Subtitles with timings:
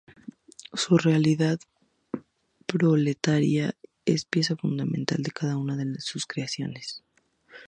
[0.73, 1.59] Su realidad
[2.65, 7.03] proletaria es pieza fundamental de cada una de sus creaciones.